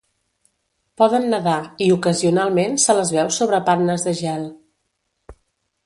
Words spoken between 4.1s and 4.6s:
gel.